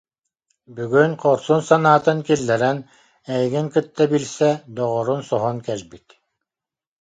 [0.75, 2.77] Бүгүн хорсун санаатын киллэрэн,
[3.35, 6.07] эйигин кытта билсэ доҕорун соһон кэлбит